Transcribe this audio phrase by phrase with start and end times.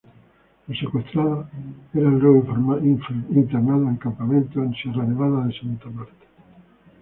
[0.67, 1.45] Los secuestrados
[1.93, 2.43] eran luego
[2.79, 6.25] internados en campamentos en la Sierra Nevada de Santa Marta.